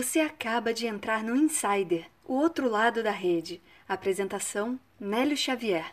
Você 0.00 0.20
acaba 0.20 0.72
de 0.72 0.86
entrar 0.86 1.22
no 1.22 1.36
Insider, 1.36 2.06
o 2.26 2.32
outro 2.32 2.70
lado 2.70 3.02
da 3.02 3.10
rede. 3.10 3.60
Apresentação: 3.86 4.80
Nélio 4.98 5.36
Xavier. 5.36 5.92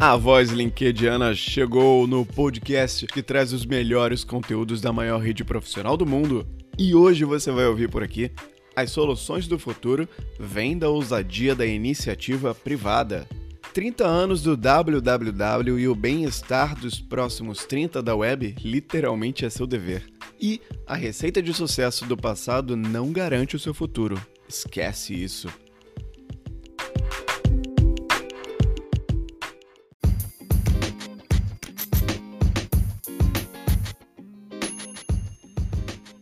A 0.00 0.16
voz 0.16 0.50
linkediana 0.50 1.32
chegou 1.32 2.08
no 2.08 2.26
podcast 2.26 3.06
que 3.06 3.22
traz 3.22 3.52
os 3.52 3.64
melhores 3.64 4.24
conteúdos 4.24 4.80
da 4.80 4.92
maior 4.92 5.18
rede 5.18 5.44
profissional 5.44 5.96
do 5.96 6.04
mundo. 6.04 6.44
E 6.76 6.92
hoje 6.92 7.24
você 7.24 7.52
vai 7.52 7.66
ouvir 7.66 7.88
por 7.88 8.02
aqui 8.02 8.32
as 8.74 8.90
soluções 8.90 9.46
do 9.46 9.60
futuro 9.60 10.08
vêm 10.40 10.76
da 10.76 10.88
ousadia 10.88 11.54
da 11.54 11.64
iniciativa 11.64 12.52
privada. 12.52 13.28
30 13.72 14.06
anos 14.06 14.42
do 14.42 14.54
www 14.54 15.78
e 15.78 15.88
o 15.88 15.94
bem-estar 15.94 16.78
dos 16.78 17.00
próximos 17.00 17.64
30 17.64 18.02
da 18.02 18.14
web 18.14 18.54
literalmente 18.62 19.46
é 19.46 19.50
seu 19.50 19.66
dever. 19.66 20.04
E 20.38 20.60
a 20.86 20.94
receita 20.94 21.40
de 21.40 21.54
sucesso 21.54 22.04
do 22.04 22.14
passado 22.14 22.76
não 22.76 23.10
garante 23.10 23.56
o 23.56 23.58
seu 23.58 23.72
futuro. 23.72 24.20
Esquece 24.46 25.14
isso. 25.14 25.48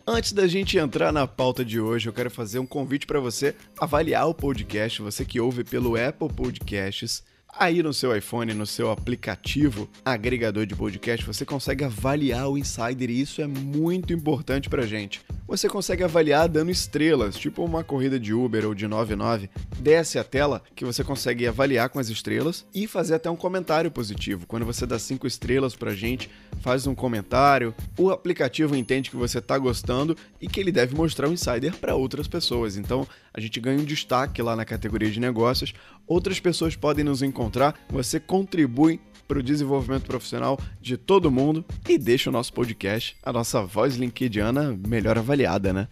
Antes 0.07 0.33
da 0.33 0.47
gente 0.47 0.79
entrar 0.79 1.13
na 1.13 1.27
pauta 1.27 1.65
de 1.65 1.81
hoje, 1.81 2.09
eu 2.09 2.13
quero 2.13 2.31
fazer 2.31 2.61
um 2.61 2.67
convite 2.67 3.07
para 3.07 3.19
você 3.19 3.57
avaliar 3.77 4.29
o 4.29 4.35
podcast, 4.35 5.03
você 5.03 5.25
que 5.25 5.41
ouve 5.41 5.65
pelo 5.65 5.97
Apple 5.97 6.29
Podcasts 6.29 7.25
Aí 7.59 7.83
no 7.83 7.93
seu 7.93 8.17
iPhone, 8.17 8.55
no 8.55 8.67
seu 8.67 8.91
aplicativo 8.91 9.89
agregador 10.05 10.65
de 10.67 10.75
podcast, 10.75 11.27
você 11.27 11.45
consegue 11.45 11.85
avaliar 11.85 12.49
o 12.49 12.57
Insider 12.57 13.11
e 13.11 13.21
isso 13.21 13.43
é 13.43 13.47
muito 13.47 14.13
importante 14.13 14.69
pra 14.69 14.87
gente. 14.87 15.21
Você 15.51 15.69
consegue 15.69 16.05
avaliar 16.05 16.49
dando 16.49 16.71
estrelas, 16.71 17.35
tipo 17.35 17.65
uma 17.65 17.83
corrida 17.83 18.21
de 18.21 18.33
Uber 18.33 18.67
ou 18.67 18.73
de 18.73 18.87
99. 18.87 19.51
Desce 19.81 20.17
a 20.17 20.23
tela 20.23 20.63
que 20.77 20.85
você 20.85 21.03
consegue 21.03 21.45
avaliar 21.45 21.89
com 21.89 21.99
as 21.99 22.09
estrelas 22.09 22.65
e 22.73 22.87
fazer 22.87 23.17
até 23.17 23.29
um 23.29 23.35
comentário 23.35 23.91
positivo. 23.91 24.47
Quando 24.47 24.65
você 24.65 24.87
dá 24.87 24.97
cinco 24.97 25.27
estrelas 25.27 25.75
pra 25.75 25.93
gente, 25.93 26.31
faz 26.61 26.87
um 26.87 26.95
comentário, 26.95 27.75
o 27.99 28.13
aplicativo 28.13 28.77
entende 28.77 29.11
que 29.11 29.17
você 29.17 29.41
tá 29.41 29.59
gostando 29.59 30.17
e 30.41 30.47
que 30.47 30.61
ele 30.61 30.71
deve 30.71 30.95
mostrar 30.95 31.29
o 31.29 31.33
Insider 31.33 31.75
para 31.79 31.97
outras 31.97 32.29
pessoas. 32.29 32.77
Então, 32.77 33.05
a 33.35 33.41
gente 33.41 33.59
ganha 33.59 33.81
um 33.81 33.85
destaque 33.85 34.41
lá 34.41 34.55
na 34.55 34.65
categoria 34.65 35.11
de 35.11 35.19
negócios. 35.19 35.75
Outras 36.07 36.39
pessoas 36.39 36.77
podem 36.77 37.05
nos 37.05 37.23
encontrar, 37.23 37.75
você 37.89 38.21
contribui 38.21 39.01
para 39.31 39.39
o 39.39 39.43
desenvolvimento 39.45 40.07
profissional 40.07 40.59
de 40.81 40.97
todo 40.97 41.31
mundo 41.31 41.65
e 41.89 41.97
deixa 41.97 42.29
o 42.29 42.33
nosso 42.33 42.53
podcast, 42.53 43.17
a 43.23 43.33
nossa 43.33 43.63
voz 43.63 43.95
linkediana 43.95 44.77
melhor 44.89 45.17
avaliada, 45.17 45.73
né? 45.73 45.87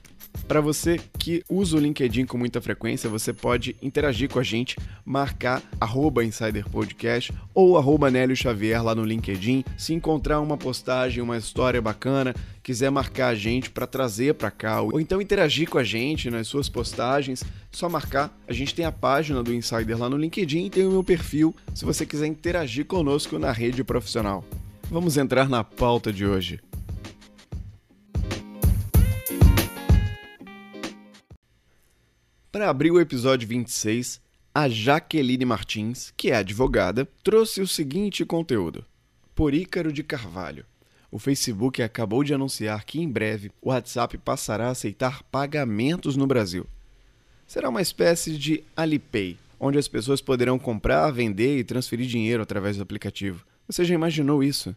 Para 0.47 0.61
você 0.61 0.99
que 1.19 1.43
usa 1.49 1.77
o 1.77 1.81
LinkedIn 1.81 2.25
com 2.25 2.39
muita 2.39 2.61
frequência, 2.61 3.11
você 3.11 3.33
pode 3.33 3.77
interagir 3.83 4.31
com 4.31 4.39
a 4.39 4.43
gente, 4.43 4.77
marcar 5.05 5.63
arroba 5.81 6.25
Insider 6.25 6.69
Podcast 6.69 7.33
ou 7.53 7.77
arroba 7.77 8.11
Nélio 8.11 8.37
Xavier 8.37 8.83
lá 8.83 8.95
no 8.95 9.05
LinkedIn. 9.05 9.65
Se 9.77 9.93
encontrar 9.93 10.41
uma 10.41 10.57
postagem, 10.57 11.23
uma 11.23 11.37
história 11.37 11.83
bacana, 11.83 12.35
quiser 12.63 12.91
marcar 12.91 13.29
a 13.29 13.35
gente 13.35 13.71
para 13.71 13.87
trazer 13.87 14.35
para 14.35 14.51
cá, 14.51 14.81
ou 14.81 15.01
então 15.01 15.21
interagir 15.21 15.69
com 15.69 15.79
a 15.79 15.85
gente 15.85 16.31
nas 16.31 16.47
suas 16.47 16.69
postagens, 16.69 17.43
só 17.71 17.89
marcar. 17.89 18.35
A 18.47 18.53
gente 18.53 18.75
tem 18.75 18.85
a 18.85 18.93
página 18.93 19.43
do 19.43 19.55
Insider 19.55 19.99
lá 19.99 20.09
no 20.09 20.17
LinkedIn 20.17 20.67
e 20.67 20.71
tem 20.71 20.87
o 20.87 20.91
meu 20.91 21.05
perfil 21.05 21.55
se 21.75 21.85
você 21.85 22.07
quiser 22.07 22.27
interagir 22.27 22.87
conosco 22.87 23.39
na 23.39 23.53
rede 23.53 23.85
profissional. 23.85 24.45
Vamos 24.91 25.17
entrar 25.19 25.49
na 25.49 25.63
pauta 25.63 26.11
de 26.13 26.25
hoje. 26.25 26.61
Para 32.59 32.71
abrir 32.71 32.91
o 32.91 33.01
episódio 33.01 33.47
26, 33.47 34.21
a 34.53 34.69
Jaqueline 34.69 35.45
Martins, 35.45 36.13
que 36.17 36.33
é 36.33 36.35
advogada, 36.35 37.09
trouxe 37.23 37.61
o 37.61 37.69
seguinte 37.69 38.25
conteúdo: 38.25 38.85
Por 39.33 39.55
Ícaro 39.55 39.93
de 39.93 40.03
Carvalho. 40.03 40.67
O 41.09 41.21
Facebook 41.21 41.81
acabou 41.81 42.25
de 42.25 42.35
anunciar 42.35 42.85
que 42.85 43.01
em 43.01 43.09
breve 43.09 43.53
o 43.63 43.69
WhatsApp 43.69 44.19
passará 44.19 44.67
a 44.67 44.71
aceitar 44.71 45.23
pagamentos 45.31 46.17
no 46.17 46.27
Brasil. 46.27 46.67
Será 47.47 47.69
uma 47.69 47.81
espécie 47.81 48.37
de 48.37 48.65
Alipay, 48.77 49.39
onde 49.61 49.79
as 49.79 49.87
pessoas 49.87 50.21
poderão 50.21 50.59
comprar, 50.59 51.13
vender 51.13 51.61
e 51.61 51.65
transferir 51.65 52.09
dinheiro 52.09 52.43
através 52.43 52.77
do 52.77 52.83
aplicativo. 52.83 53.47
Você 53.69 53.85
já 53.85 53.95
imaginou 53.95 54.43
isso? 54.43 54.75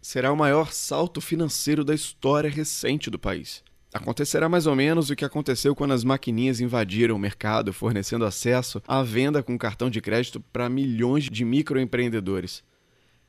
Será 0.00 0.32
o 0.32 0.36
maior 0.36 0.72
salto 0.72 1.20
financeiro 1.20 1.82
da 1.82 1.96
história 1.96 2.48
recente 2.48 3.10
do 3.10 3.18
país. 3.18 3.60
Acontecerá 3.94 4.48
mais 4.48 4.66
ou 4.66 4.74
menos 4.74 5.08
o 5.08 5.14
que 5.14 5.24
aconteceu 5.24 5.72
quando 5.72 5.92
as 5.92 6.02
maquininhas 6.02 6.60
invadiram 6.60 7.14
o 7.14 7.18
mercado, 7.18 7.72
fornecendo 7.72 8.24
acesso 8.24 8.82
à 8.88 9.04
venda 9.04 9.40
com 9.40 9.56
cartão 9.56 9.88
de 9.88 10.00
crédito 10.00 10.40
para 10.40 10.68
milhões 10.68 11.30
de 11.30 11.44
microempreendedores. 11.44 12.64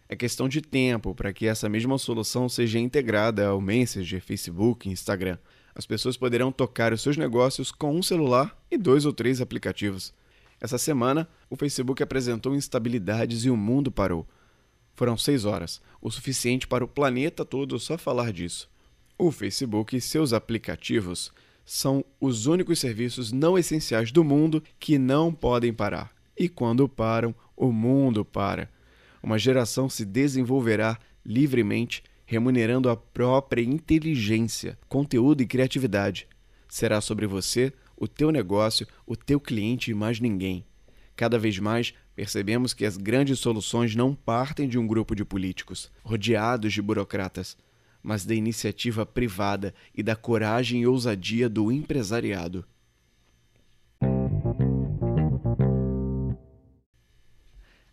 É 0.09 0.15
questão 0.15 0.49
de 0.49 0.61
tempo 0.61 1.13
para 1.13 1.31
que 1.31 1.45
essa 1.45 1.69
mesma 1.69 1.99
solução 1.99 2.49
seja 2.49 2.79
integrada 2.79 3.45
ao 3.45 3.61
Messenger, 3.61 4.19
Facebook 4.19 4.89
e 4.89 4.91
Instagram. 4.91 5.37
As 5.75 5.85
pessoas 5.85 6.17
poderão 6.17 6.51
tocar 6.51 6.91
os 6.91 7.01
seus 7.03 7.15
negócios 7.15 7.71
com 7.71 7.95
um 7.95 8.01
celular 8.01 8.57
e 8.71 8.75
dois 8.75 9.05
ou 9.05 9.13
três 9.13 9.41
aplicativos. 9.41 10.15
Essa 10.59 10.79
semana, 10.79 11.29
o 11.47 11.55
Facebook 11.55 12.01
apresentou 12.01 12.55
instabilidades 12.55 13.45
e 13.45 13.51
o 13.51 13.55
mundo 13.55 13.91
parou. 13.91 14.27
Foram 14.95 15.15
seis 15.15 15.45
horas, 15.45 15.79
o 16.01 16.09
suficiente 16.09 16.67
para 16.67 16.83
o 16.83 16.87
planeta 16.87 17.45
todo 17.45 17.77
só 17.77 17.99
falar 17.99 18.33
disso. 18.33 18.67
O 19.17 19.31
Facebook 19.31 19.95
e 19.95 20.01
seus 20.01 20.33
aplicativos 20.33 21.31
são 21.63 22.03
os 22.19 22.47
únicos 22.47 22.79
serviços 22.79 23.31
não 23.31 23.57
essenciais 23.57 24.11
do 24.11 24.25
mundo 24.25 24.61
que 24.77 24.97
não 24.97 25.33
podem 25.33 25.73
parar. 25.73 26.13
E 26.37 26.49
quando 26.49 26.89
param, 26.89 27.33
o 27.55 27.71
mundo 27.71 28.25
para. 28.25 28.69
Uma 29.23 29.39
geração 29.39 29.87
se 29.87 30.03
desenvolverá 30.03 30.99
livremente, 31.25 32.03
remunerando 32.25 32.89
a 32.89 32.97
própria 32.97 33.63
inteligência, 33.63 34.77
conteúdo 34.89 35.41
e 35.41 35.47
criatividade. 35.47 36.27
Será 36.67 36.99
sobre 36.99 37.25
você, 37.25 37.71
o 37.95 38.09
teu 38.09 38.31
negócio, 38.31 38.85
o 39.07 39.15
teu 39.15 39.39
cliente 39.39 39.91
e 39.91 39.93
mais 39.93 40.19
ninguém. 40.19 40.65
Cada 41.15 41.39
vez 41.39 41.57
mais 41.57 41.93
percebemos 42.13 42.73
que 42.73 42.85
as 42.85 42.97
grandes 42.97 43.39
soluções 43.39 43.95
não 43.95 44.13
partem 44.13 44.67
de 44.67 44.77
um 44.77 44.85
grupo 44.85 45.15
de 45.15 45.23
políticos, 45.23 45.89
rodeados 46.03 46.73
de 46.73 46.81
burocratas 46.81 47.55
mas 48.05 48.23
da 48.23 48.35
iniciativa 48.35 49.03
privada 49.03 49.73
e 49.95 50.03
da 50.03 50.15
coragem 50.15 50.83
e 50.83 50.87
ousadia 50.87 51.49
do 51.49 51.71
empresariado. 51.71 52.63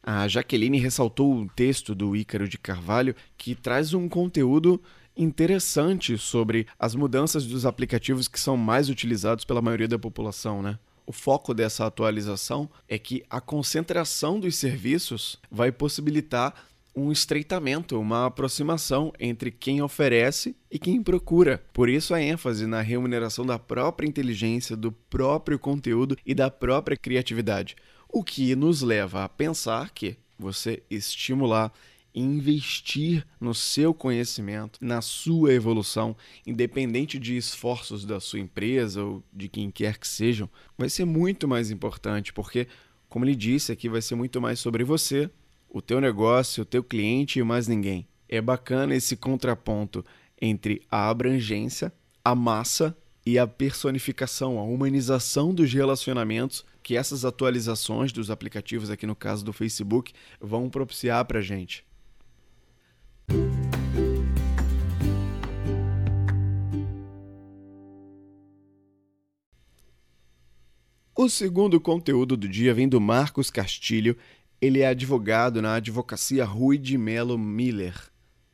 A 0.02 0.28
Jaqueline 0.28 0.78
ressaltou 0.78 1.32
um 1.32 1.48
texto 1.48 1.94
do 1.94 2.14
Ícaro 2.14 2.46
de 2.46 2.58
Carvalho 2.58 3.16
que 3.38 3.54
traz 3.54 3.94
um 3.94 4.06
conteúdo 4.06 4.78
interessante 5.16 6.18
sobre 6.18 6.66
as 6.78 6.94
mudanças 6.94 7.46
dos 7.46 7.64
aplicativos 7.64 8.28
que 8.28 8.38
são 8.38 8.56
mais 8.56 8.90
utilizados 8.90 9.46
pela 9.46 9.62
maioria 9.62 9.88
da 9.88 9.98
população, 9.98 10.60
né? 10.60 10.78
O 11.06 11.12
foco 11.12 11.54
dessa 11.54 11.86
atualização 11.86 12.68
é 12.86 12.98
que 12.98 13.24
a 13.30 13.40
concentração 13.40 14.38
dos 14.38 14.56
serviços 14.56 15.38
vai 15.50 15.72
possibilitar 15.72 16.54
um 16.94 17.10
estreitamento, 17.10 17.98
uma 17.98 18.26
aproximação 18.26 19.12
entre 19.18 19.50
quem 19.50 19.80
oferece 19.80 20.54
e 20.70 20.78
quem 20.78 21.02
procura. 21.02 21.62
Por 21.72 21.88
isso 21.88 22.14
a 22.14 22.20
ênfase 22.20 22.66
na 22.66 22.80
remuneração 22.80 23.46
da 23.46 23.58
própria 23.58 24.06
inteligência, 24.06 24.76
do 24.76 24.92
próprio 24.92 25.58
conteúdo 25.58 26.16
e 26.24 26.34
da 26.34 26.50
própria 26.50 26.96
criatividade. 26.96 27.76
O 28.08 28.22
que 28.22 28.54
nos 28.54 28.82
leva 28.82 29.24
a 29.24 29.28
pensar 29.28 29.90
que 29.90 30.16
você 30.38 30.82
estimular 30.90 31.72
investir 32.14 33.26
no 33.40 33.54
seu 33.54 33.94
conhecimento, 33.94 34.78
na 34.82 35.00
sua 35.00 35.54
evolução, 35.54 36.14
independente 36.46 37.18
de 37.18 37.36
esforços 37.36 38.04
da 38.04 38.20
sua 38.20 38.38
empresa 38.38 39.02
ou 39.02 39.22
de 39.32 39.48
quem 39.48 39.70
quer 39.70 39.96
que 39.96 40.06
sejam, 40.06 40.48
vai 40.76 40.90
ser 40.90 41.06
muito 41.06 41.48
mais 41.48 41.70
importante, 41.70 42.32
porque, 42.32 42.66
como 43.08 43.24
ele 43.24 43.34
disse 43.34 43.72
aqui, 43.72 43.88
vai 43.88 44.02
ser 44.02 44.14
muito 44.14 44.40
mais 44.42 44.58
sobre 44.58 44.84
você 44.84 45.30
o 45.72 45.80
teu 45.80 46.00
negócio, 46.00 46.62
o 46.62 46.66
teu 46.66 46.84
cliente 46.84 47.38
e 47.38 47.42
mais 47.42 47.66
ninguém. 47.66 48.06
É 48.28 48.40
bacana 48.40 48.94
esse 48.94 49.16
contraponto 49.16 50.04
entre 50.40 50.82
a 50.90 51.08
abrangência, 51.08 51.90
a 52.22 52.34
massa 52.34 52.96
e 53.24 53.38
a 53.38 53.46
personificação, 53.46 54.58
a 54.58 54.62
humanização 54.62 55.54
dos 55.54 55.72
relacionamentos 55.72 56.64
que 56.82 56.96
essas 56.96 57.24
atualizações 57.24 58.12
dos 58.12 58.30
aplicativos, 58.30 58.90
aqui 58.90 59.06
no 59.06 59.16
caso 59.16 59.44
do 59.44 59.52
Facebook, 59.52 60.12
vão 60.40 60.68
propiciar 60.68 61.24
para 61.24 61.38
a 61.38 61.42
gente. 61.42 61.84
O 71.14 71.28
segundo 71.28 71.80
conteúdo 71.80 72.36
do 72.36 72.48
dia 72.48 72.74
vem 72.74 72.88
do 72.88 73.00
Marcos 73.00 73.48
Castilho 73.48 74.16
ele 74.62 74.78
é 74.78 74.86
advogado 74.86 75.60
na 75.60 75.74
advocacia 75.74 76.44
Rui 76.44 76.78
de 76.78 76.96
Melo 76.96 77.36
Miller. 77.36 77.96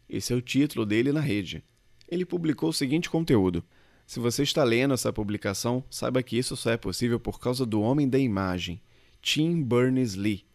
Esse 0.08 0.32
é 0.32 0.36
o 0.36 0.40
título 0.40 0.86
dele 0.86 1.12
na 1.12 1.20
rede. 1.20 1.62
ele 2.10 2.24
publicou 2.24 2.70
o 2.70 2.72
seguinte 2.72 3.10
conteúdo: 3.10 3.62
Se 4.06 4.18
você 4.18 4.42
está 4.42 4.64
lendo 4.64 4.94
essa 4.94 5.12
publicação, 5.12 5.84
saiba 5.90 6.22
que 6.22 6.38
isso 6.38 6.56
só 6.56 6.70
é 6.70 6.78
possível 6.78 7.20
por 7.20 7.38
causa 7.38 7.66
do 7.66 7.82
homem 7.82 8.08
da 8.08 8.18
imagem, 8.18 8.80
Tim 9.20 9.62
Berners-Lee, 9.62 10.46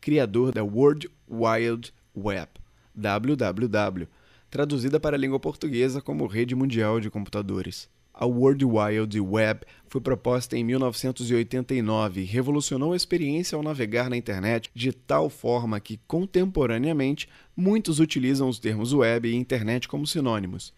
criador 0.00 0.50
da 0.50 0.64
World 0.64 1.10
Wide 1.28 1.92
Web, 2.16 2.48
WWW, 2.96 4.08
traduzida 4.48 4.98
para 4.98 5.14
a 5.14 5.20
língua 5.20 5.38
portuguesa 5.38 6.00
como 6.00 6.26
Rede 6.26 6.54
Mundial 6.54 7.00
de 7.00 7.10
Computadores. 7.10 7.86
A 8.22 8.24
World 8.24 8.64
Wide 8.64 9.20
Web 9.20 9.62
foi 9.88 10.00
proposta 10.00 10.56
em 10.56 10.62
1989 10.62 12.20
e 12.20 12.24
revolucionou 12.24 12.92
a 12.92 12.96
experiência 12.96 13.56
ao 13.56 13.64
navegar 13.64 14.08
na 14.08 14.16
internet 14.16 14.70
de 14.72 14.92
tal 14.92 15.28
forma 15.28 15.80
que, 15.80 15.98
contemporaneamente, 16.06 17.28
muitos 17.56 17.98
utilizam 17.98 18.48
os 18.48 18.60
termos 18.60 18.92
web 18.92 19.28
e 19.28 19.34
internet 19.34 19.88
como 19.88 20.06
sinônimos. 20.06 20.72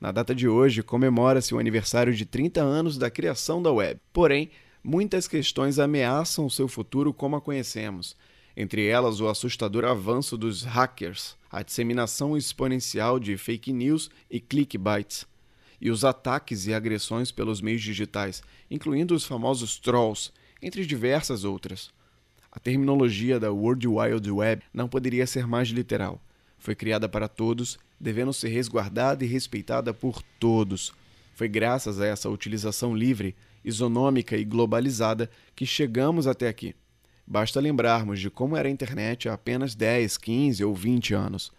Na 0.00 0.12
data 0.12 0.32
de 0.32 0.46
hoje, 0.46 0.80
comemora-se 0.80 1.52
o 1.56 1.58
aniversário 1.58 2.14
de 2.14 2.24
30 2.24 2.62
anos 2.62 2.96
da 2.96 3.10
criação 3.10 3.60
da 3.60 3.72
web. 3.72 3.98
Porém, 4.12 4.48
muitas 4.80 5.26
questões 5.26 5.80
ameaçam 5.80 6.46
o 6.46 6.50
seu 6.52 6.68
futuro 6.68 7.12
como 7.12 7.34
a 7.34 7.40
conhecemos, 7.40 8.16
entre 8.56 8.86
elas 8.86 9.20
o 9.20 9.26
assustador 9.26 9.84
avanço 9.84 10.38
dos 10.38 10.62
hackers, 10.62 11.36
a 11.50 11.64
disseminação 11.64 12.36
exponencial 12.36 13.18
de 13.18 13.36
fake 13.36 13.72
news 13.72 14.08
e 14.30 14.38
clickbaits 14.38 15.26
e 15.80 15.90
os 15.90 16.04
ataques 16.04 16.66
e 16.66 16.74
agressões 16.74 17.30
pelos 17.30 17.60
meios 17.60 17.82
digitais, 17.82 18.42
incluindo 18.70 19.14
os 19.14 19.24
famosos 19.24 19.78
trolls, 19.78 20.32
entre 20.62 20.86
diversas 20.86 21.44
outras. 21.44 21.90
A 22.50 22.58
terminologia 22.58 23.38
da 23.38 23.52
World 23.52 23.86
Wide 23.86 24.30
Web 24.30 24.62
não 24.72 24.88
poderia 24.88 25.26
ser 25.26 25.46
mais 25.46 25.68
literal. 25.68 26.20
Foi 26.58 26.74
criada 26.74 27.08
para 27.08 27.28
todos, 27.28 27.78
devendo 28.00 28.32
ser 28.32 28.48
resguardada 28.48 29.24
e 29.24 29.28
respeitada 29.28 29.92
por 29.92 30.22
todos. 30.40 30.92
Foi 31.34 31.48
graças 31.48 32.00
a 32.00 32.06
essa 32.06 32.30
utilização 32.30 32.96
livre, 32.96 33.36
isonômica 33.62 34.36
e 34.36 34.44
globalizada 34.44 35.30
que 35.54 35.66
chegamos 35.66 36.26
até 36.26 36.48
aqui. 36.48 36.74
Basta 37.26 37.60
lembrarmos 37.60 38.20
de 38.20 38.30
como 38.30 38.56
era 38.56 38.68
a 38.68 38.70
internet 38.70 39.28
há 39.28 39.34
apenas 39.34 39.74
10, 39.74 40.16
15 40.16 40.64
ou 40.64 40.74
20 40.74 41.12
anos. 41.12 41.52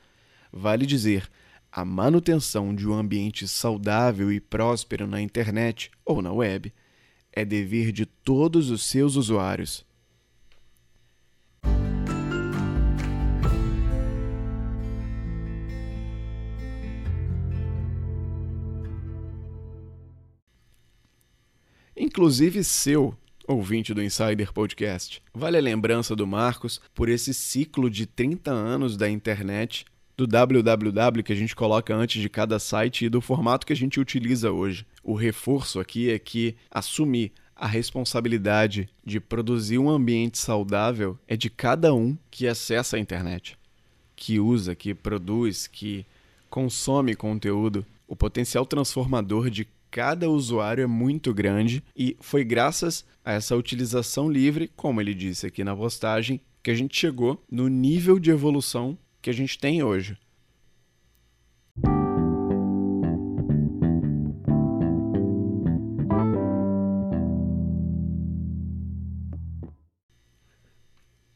Vale 0.52 0.86
dizer, 0.86 1.30
a 1.72 1.86
manutenção 1.86 2.74
de 2.74 2.88
um 2.88 2.94
ambiente 2.94 3.48
saudável 3.48 4.32
e 4.32 4.40
próspero 4.40 5.06
na 5.06 5.22
internet 5.22 5.92
ou 6.06 6.22
na 6.22 6.32
web 6.32 6.74
é 7.32 7.46
dever 7.46 7.92
de 7.92 8.06
todos 8.06 8.70
os 8.70 8.84
seus 8.84 9.16
usuários. 9.16 9.86
Inclusive 21.96 22.64
seu, 22.64 23.16
ouvinte 23.48 23.94
do 23.94 24.04
Insider 24.04 24.52
Podcast. 24.52 25.22
Vale 25.34 25.58
a 25.58 25.62
lembrança 25.62 26.16
do 26.16 26.28
Marcos 26.28 26.82
por 26.94 27.10
esse 27.10 27.34
ciclo 27.34 27.90
de 27.90 28.06
30 28.06 28.52
anos 28.52 28.98
da 28.98 29.10
internet 29.10 29.86
do 30.18 30.26
www 30.26 31.22
que 31.24 31.32
a 31.32 31.36
gente 31.36 31.56
coloca 31.56 31.96
antes 31.96 32.20
de 32.20 32.28
cada 32.28 32.58
site 32.58 33.06
e 33.06 33.10
do 33.10 33.22
formato 33.22 33.68
que 33.68 33.74
a 33.74 33.76
gente 33.76 34.00
utiliza 34.00 34.52
hoje. 34.52 34.84
O 35.04 35.14
reforço 35.14 35.80
aqui 35.80 36.10
é 36.10 36.18
que 36.18 36.56
assumir 36.72 37.32
a 37.56 37.68
responsabilidade 37.68 38.90
de 39.06 39.20
produzir 39.20 39.78
um 39.78 39.90
ambiente 39.90 40.40
saudável 40.40 41.18
é 41.28 41.38
de 41.38 41.50
cada 41.50 41.94
um 41.94 42.18
que 42.32 42.48
acessa 42.48 42.98
a 42.98 43.00
internet, 43.00 43.58
que 44.16 44.40
usa, 44.40 44.74
que 44.74 44.94
produz, 44.94 45.68
que 45.68 46.04
consome 46.50 47.16
conteúdo. 47.16 47.86
O 48.08 48.16
potencial 48.16 48.66
transformador 48.66 49.52
de 49.52 49.68
cada 49.92 50.30
usuário 50.30 50.84
é 50.84 50.88
muito 50.88 51.34
grande 51.34 51.84
e 51.96 52.18
foi 52.20 52.44
graças 52.44 53.06
a 53.24 53.34
essa 53.34 53.56
utilização 53.56 54.30
livre, 54.30 54.72
como 54.76 55.00
ele 55.00 55.14
disse 55.14 55.46
aqui 55.46 55.64
na 55.64 55.76
postagem, 55.76 56.42
que 56.64 56.72
a 56.72 56.76
gente 56.76 56.98
chegou 56.98 57.42
no 57.50 57.68
nível 57.68 58.20
de 58.20 58.32
evolução 58.32 58.98
que 59.28 59.32
a 59.32 59.34
gente 59.34 59.60
tem 59.60 59.84
hoje. 59.84 60.18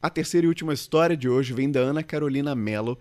A 0.01 0.09
terceira 0.09 0.45
e 0.45 0.47
última 0.47 0.73
história 0.73 1.17
de 1.17 1.27
hoje 1.27 1.53
vem 1.53 1.69
da 1.69 1.81
Ana 1.81 2.01
Carolina 2.01 2.55
Mello. 2.55 2.97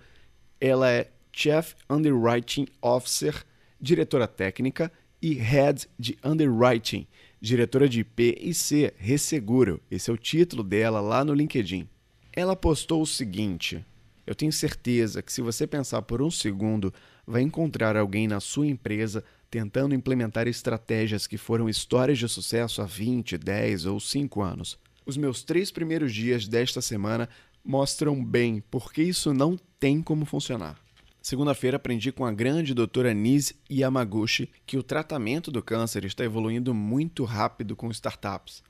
Ela 0.61 0.91
é 0.91 1.09
Chief 1.33 1.75
Underwriting 1.89 2.67
Officer, 2.83 3.45
diretora 3.81 4.27
técnica 4.27 4.91
e 5.23 5.35
Head 5.35 5.89
de 5.97 6.19
Underwriting, 6.25 7.07
diretora 7.41 7.89
de 7.89 8.01
IP 8.01 8.39
e 8.41 8.53
C, 8.53 8.93
Resseguro. 8.97 9.81
Esse 9.89 10.11
é 10.11 10.13
o 10.13 10.19
título 10.19 10.65
dela 10.65 11.01
lá 11.01 11.25
no 11.25 11.33
LinkedIn. 11.33 11.89
Ela 12.33 12.57
postou 12.57 13.03
o 13.03 13.07
seguinte: 13.07 13.85
eu 14.31 14.35
tenho 14.37 14.53
certeza 14.53 15.23
que 15.23 15.33
se 15.33 15.43
você 15.43 15.67
pensar 15.67 16.03
por 16.03 16.23
um 16.23 16.31
segundo, 16.31 16.95
vai 17.27 17.43
encontrar 17.43 17.97
alguém 17.97 18.29
na 18.29 18.39
sua 18.39 18.65
empresa 18.65 19.25
tentando 19.51 19.93
implementar 19.93 20.47
estratégias 20.47 21.27
que 21.27 21.37
foram 21.37 21.69
histórias 21.69 22.17
de 22.17 22.29
sucesso 22.29 22.81
há 22.81 22.87
20, 22.87 23.37
10 23.37 23.87
ou 23.87 23.99
5 23.99 24.41
anos. 24.41 24.79
Os 25.05 25.17
meus 25.17 25.43
três 25.43 25.73
primeiros 25.73 26.15
dias 26.15 26.47
desta 26.47 26.81
semana 26.81 27.29
mostram 27.65 28.25
bem 28.25 28.63
porque 28.71 29.03
isso 29.03 29.35
não 29.35 29.59
tem 29.81 30.01
como 30.01 30.25
funcionar. 30.25 30.79
Segunda-feira 31.21 31.77
aprendi 31.77 32.13
com 32.13 32.25
a 32.25 32.31
grande 32.31 32.73
doutora 32.73 33.13
Nise 33.13 33.57
Yamaguchi 33.69 34.49
que 34.65 34.79
o 34.79 34.83
tratamento 34.85 35.51
do 35.51 35.61
câncer 35.61 36.05
está 36.05 36.25
evoluindo 36.25 36.73
muito 36.73 37.25
rápido 37.25 37.75
com 37.75 37.91
startups 37.91 38.63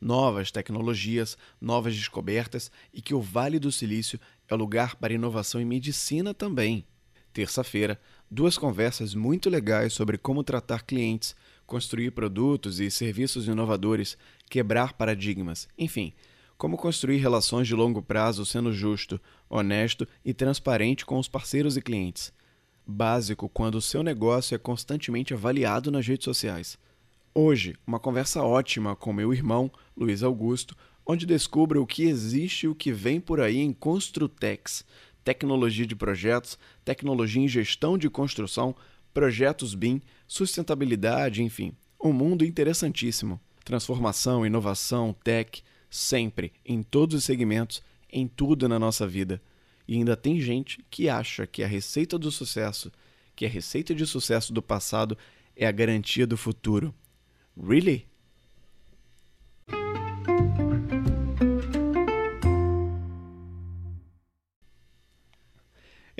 novas 0.00 0.50
tecnologias, 0.50 1.36
novas 1.60 1.94
descobertas 1.94 2.70
e 2.92 3.00
que 3.02 3.14
o 3.14 3.20
Vale 3.20 3.58
do 3.58 3.72
Silício 3.72 4.20
é 4.48 4.54
lugar 4.54 4.96
para 4.96 5.12
inovação 5.12 5.60
em 5.60 5.64
medicina 5.64 6.32
também. 6.32 6.84
Terça-feira, 7.32 8.00
duas 8.30 8.56
conversas 8.56 9.14
muito 9.14 9.50
legais 9.50 9.92
sobre 9.92 10.18
como 10.18 10.42
tratar 10.42 10.82
clientes, 10.82 11.36
construir 11.66 12.10
produtos 12.12 12.80
e 12.80 12.90
serviços 12.90 13.46
inovadores, 13.46 14.16
quebrar 14.48 14.94
paradigmas, 14.94 15.68
enfim, 15.78 16.12
como 16.56 16.76
construir 16.76 17.18
relações 17.18 17.68
de 17.68 17.74
longo 17.74 18.02
prazo 18.02 18.44
sendo 18.44 18.72
justo, 18.72 19.20
honesto 19.48 20.08
e 20.24 20.34
transparente 20.34 21.06
com 21.06 21.18
os 21.18 21.28
parceiros 21.28 21.76
e 21.76 21.82
clientes. 21.82 22.32
Básico 22.84 23.48
quando 23.48 23.76
o 23.76 23.82
seu 23.82 24.02
negócio 24.02 24.54
é 24.54 24.58
constantemente 24.58 25.34
avaliado 25.34 25.90
nas 25.90 26.06
redes 26.06 26.24
sociais. 26.24 26.78
Hoje, 27.34 27.76
uma 27.86 28.00
conversa 28.00 28.42
ótima 28.42 28.96
com 28.96 29.12
meu 29.12 29.32
irmão, 29.32 29.70
Luiz 29.96 30.22
Augusto, 30.22 30.74
onde 31.08 31.24
descubra 31.24 31.80
o 31.80 31.86
que 31.86 32.02
existe 32.02 32.66
e 32.66 32.68
o 32.68 32.74
que 32.74 32.92
vem 32.92 33.18
por 33.18 33.40
aí 33.40 33.58
em 33.58 33.72
Construtex, 33.72 34.84
tecnologia 35.24 35.86
de 35.86 35.96
projetos, 35.96 36.58
tecnologia 36.84 37.42
em 37.42 37.48
gestão 37.48 37.96
de 37.96 38.10
construção, 38.10 38.76
projetos 39.14 39.74
BIM, 39.74 40.02
sustentabilidade, 40.26 41.42
enfim, 41.42 41.72
um 42.02 42.12
mundo 42.12 42.44
interessantíssimo. 42.44 43.40
Transformação, 43.64 44.46
inovação, 44.46 45.16
tech, 45.24 45.62
sempre, 45.90 46.52
em 46.64 46.82
todos 46.82 47.16
os 47.16 47.24
segmentos, 47.24 47.82
em 48.10 48.26
tudo 48.26 48.68
na 48.68 48.78
nossa 48.78 49.06
vida. 49.06 49.42
E 49.86 49.94
ainda 49.94 50.16
tem 50.16 50.38
gente 50.38 50.84
que 50.90 51.08
acha 51.08 51.46
que 51.46 51.62
a 51.62 51.66
receita 51.66 52.18
do 52.18 52.30
sucesso, 52.30 52.92
que 53.34 53.46
a 53.46 53.48
receita 53.48 53.94
de 53.94 54.06
sucesso 54.06 54.52
do 54.52 54.62
passado 54.62 55.16
é 55.56 55.66
a 55.66 55.72
garantia 55.72 56.26
do 56.26 56.36
futuro. 56.36 56.94
Really? 57.56 58.06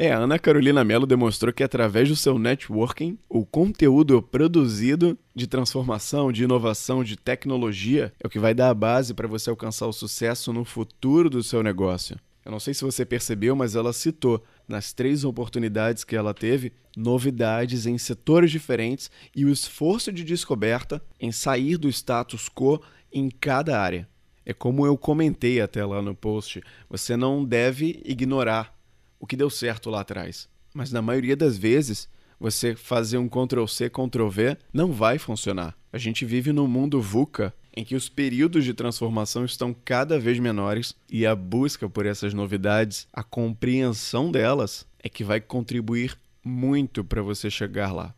É, 0.01 0.13
a 0.13 0.19
Ana 0.19 0.39
Carolina 0.39 0.85
Mello 0.85 1.09
demonstrou 1.09 1.53
que 1.53 1.65
através 1.65 2.09
do 2.09 2.15
seu 2.15 2.39
networking, 2.39 3.19
o 3.29 3.45
conteúdo 3.45 4.23
produzido 4.23 5.19
de 5.35 5.49
transformação, 5.49 6.31
de 6.31 6.45
inovação, 6.45 7.03
de 7.03 7.17
tecnologia 7.17 8.13
é 8.23 8.25
o 8.29 8.31
que 8.31 8.39
vai 8.39 8.55
dar 8.55 8.71
a 8.71 8.75
base 8.75 9.13
para 9.13 9.27
você 9.27 9.51
alcançar 9.51 9.89
o 9.89 9.93
sucesso 9.93 10.53
no 10.53 10.65
futuro 10.65 11.29
do 11.29 11.43
seu 11.43 11.65
negócio. 11.65 12.17
Eu 12.45 12.53
não 12.53 12.61
sei 12.61 12.75
se 12.75 12.85
você 12.85 13.05
percebeu, 13.05 13.57
mas 13.57 13.75
ela 13.75 13.93
citou 13.93 14.41
nas 14.69 14.93
três 14.93 15.25
oportunidades 15.25 16.05
que 16.05 16.15
ela 16.15 16.33
teve 16.33 16.73
novidades 16.97 17.85
em 17.85 17.99
setores 17.99 18.53
diferentes 18.53 19.11
e 19.35 19.45
o 19.45 19.51
esforço 19.51 20.13
de 20.13 20.23
descoberta 20.23 21.03
em 21.19 21.33
sair 21.33 21.77
do 21.77 21.89
status 21.89 22.49
quo 22.49 22.81
em 23.13 23.29
cada 23.29 23.81
área. 23.81 24.09
É 24.47 24.53
como 24.53 24.87
eu 24.87 24.97
comentei 24.97 25.61
até 25.61 25.85
lá 25.85 26.01
no 26.01 26.15
post, 26.15 26.63
você 26.89 27.17
não 27.17 27.45
deve 27.45 28.01
ignorar 28.05 28.78
o 29.19 29.27
que 29.27 29.37
deu 29.37 29.51
certo 29.51 29.91
lá 29.91 30.01
atrás. 30.01 30.49
Mas 30.75 30.93
na 30.93 31.03
maioria 31.03 31.37
das 31.37 31.57
vezes, 31.57 32.09
você 32.39 32.77
fazer 32.77 33.19
um 33.19 33.29
Ctrl 33.29 33.67
C, 33.67 33.91
Ctrl 33.91 34.29
V 34.29 34.57
não 34.73 34.93
vai 34.93 35.19
funcionar. 35.19 35.77
A 35.93 35.99
gente 35.99 36.25
vive 36.25 36.53
num 36.53 36.67
mundo 36.67 37.01
VUCA 37.01 37.55
em 37.77 37.85
que 37.85 37.95
os 37.95 38.09
períodos 38.09 38.65
de 38.65 38.75
transformação 38.75 39.45
estão 39.45 39.75
cada 39.85 40.19
vez 40.19 40.39
menores 40.39 40.95
e 41.11 41.25
a 41.25 41.35
busca 41.35 41.89
por 41.89 42.07
essas 42.07 42.35
novidades, 42.35 43.07
a 43.13 43.23
compreensão 43.23 44.31
delas, 44.31 44.87
é 45.03 45.09
que 45.09 45.25
vai 45.25 45.41
contribuir 45.41 46.17
muito 46.45 47.05
para 47.05 47.23
você 47.23 47.51
chegar 47.51 47.93
lá. 47.93 48.15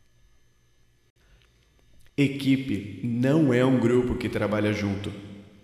Equipe 2.17 3.01
não 3.03 3.53
é 3.53 3.65
um 3.65 3.79
grupo 3.79 4.15
que 4.15 4.29
trabalha 4.29 4.73
junto. 4.73 5.13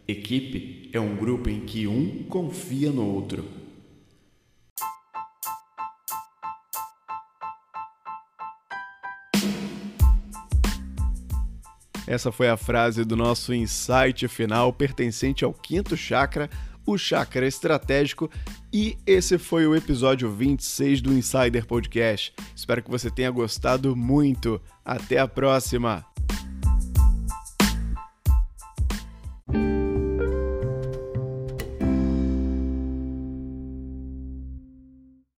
Equipe 0.08 0.88
é 0.92 1.00
um 1.00 1.16
grupo 1.16 1.50
em 1.50 1.60
que 1.60 1.86
um 1.86 2.24
confia 2.24 2.90
no 2.90 3.04
outro. 3.04 3.44
Essa 12.06 12.30
foi 12.30 12.48
a 12.48 12.56
frase 12.56 13.04
do 13.04 13.16
nosso 13.16 13.52
insight 13.52 14.28
final 14.28 14.72
pertencente 14.72 15.44
ao 15.44 15.52
quinto 15.52 15.96
chakra, 15.96 16.48
o 16.86 16.96
chakra 16.96 17.46
estratégico, 17.46 18.30
e 18.72 18.96
esse 19.04 19.38
foi 19.38 19.66
o 19.66 19.74
episódio 19.74 20.30
26 20.30 21.02
do 21.02 21.12
Insider 21.12 21.66
Podcast. 21.66 22.32
Espero 22.54 22.82
que 22.82 22.90
você 22.90 23.10
tenha 23.10 23.30
gostado 23.30 23.96
muito. 23.96 24.60
Até 24.84 25.18
a 25.18 25.26
próxima! 25.26 26.06